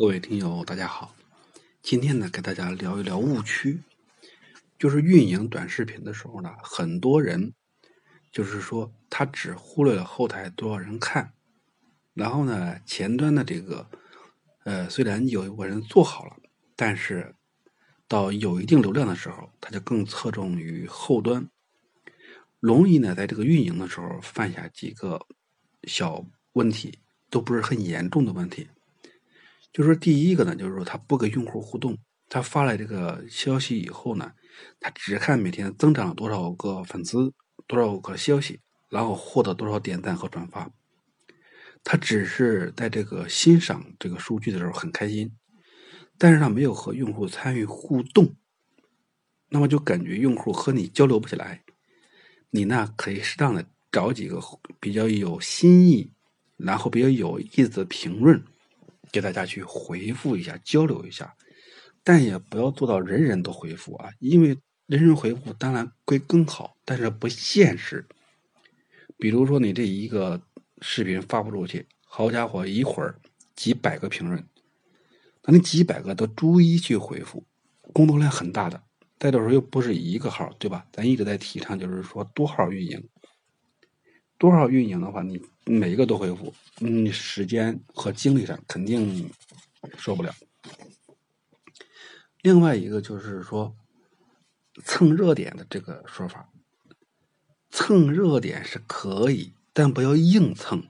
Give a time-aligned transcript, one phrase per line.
[0.00, 1.14] 各位听友，大家好。
[1.82, 3.82] 今天呢，给大家聊一聊误区，
[4.78, 7.52] 就是运营短视频的时候呢，很多人
[8.32, 11.34] 就是说他只忽略了后台多少人看，
[12.14, 13.86] 然后呢，前端的这个
[14.64, 16.34] 呃，虽然有一个人做好了，
[16.74, 17.34] 但是
[18.08, 21.46] 到有一定流量的时候，他就更侧重于后端，
[22.58, 25.26] 容易呢，在这个运营的时候犯下几个
[25.84, 26.24] 小
[26.54, 28.66] 问题，都不是很严重的问题。
[29.72, 31.96] 就说第一个呢，就是说他不跟用户互动，
[32.28, 34.32] 他发了这个消息以后呢，
[34.80, 37.32] 他只看每天增长了多少个粉丝，
[37.66, 40.72] 多少个消息，然后获得多少点赞和转发，
[41.84, 45.32] 他只是在这个欣赏这个数据的时候很开心，
[46.18, 48.34] 但是他没有和用户参与互动，
[49.50, 51.62] 那么就感觉用户和你交流不起来，
[52.50, 54.40] 你呢可以适当的找几个
[54.80, 56.12] 比较有新意，
[56.56, 58.42] 然后比较有意思的评论。
[59.12, 61.34] 给大家去回复一下，交流一下，
[62.02, 68.06] 但也不要做到人人都回复啊，因为人人回复当然会更好，但是不现实。
[69.18, 70.40] 比如说你这一个
[70.80, 73.20] 视频发不出去，好家伙，一会儿
[73.54, 74.44] 几百个评论，
[75.44, 77.44] 那你几百个都逐一去回复，
[77.92, 78.82] 工作量很大的。
[79.18, 80.86] 再者说又不是一个号，对吧？
[80.92, 83.08] 咱一直在提倡，就是说多号运营。
[84.40, 89.30] 多少运营的话，你每一个都回复，你时间和精力上肯定
[89.98, 90.34] 受不了。
[92.40, 93.76] 另外一个就是说，
[94.82, 96.48] 蹭热点的这个说法，
[97.70, 100.88] 蹭热点是可以，但不要硬蹭。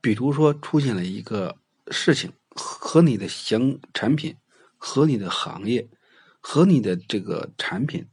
[0.00, 1.58] 比如说出现了一个
[1.90, 4.34] 事情，和你的行产品、
[4.78, 5.86] 和你的行业、
[6.40, 8.08] 和你的这个产品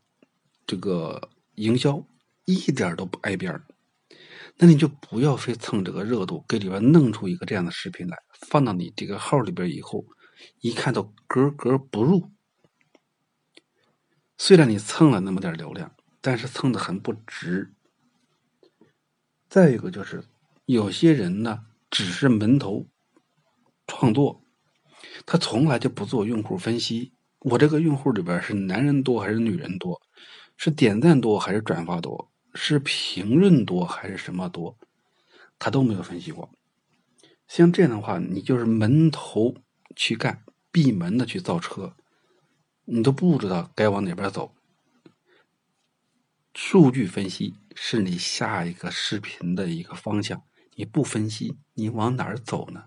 [0.66, 2.06] 这个营销
[2.44, 3.64] 一点都不挨边儿。
[4.60, 8.18] 那你就不要非蹭这个热度，给里边弄出一个这样的视频来，
[8.50, 10.04] 放到你这个号里边以后，
[10.62, 12.32] 一看到格格不入。
[14.38, 17.74] 虽然你蹭了那么点流量，但是蹭的很不值。
[19.48, 20.24] 再一个就是，
[20.66, 22.88] 有些人呢只是门头
[23.86, 24.42] 创作，
[25.26, 27.14] 他从来就不做用户分析。
[27.42, 30.02] 我这个用户里边是男人多还是女人多？
[30.58, 32.32] 是点赞多还是转发多？
[32.60, 34.78] 是评论多还是什么多，
[35.60, 36.50] 他都没有分析过。
[37.48, 39.56] 像这样的话，你就是门头
[39.96, 41.96] 去干，闭门的去造车，
[42.86, 44.54] 你都不知道该往哪边走。
[46.56, 50.42] 数据分析是你下一个视频的一个方向，
[50.76, 52.86] 你不分析，你往哪儿走呢？